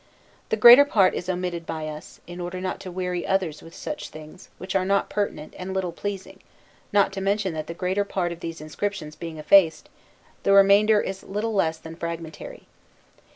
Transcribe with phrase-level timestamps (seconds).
[0.49, 4.09] The greater part is omitted by us, in order not to weary others with such
[4.09, 6.39] things, which are not pertinent and little pleasing,
[6.91, 9.89] not to mention that the greater part of these inscriptions being effaced,
[10.41, 12.63] the remainder is little less than fragmentary.